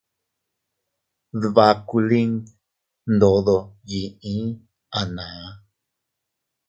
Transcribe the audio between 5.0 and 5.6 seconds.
naan.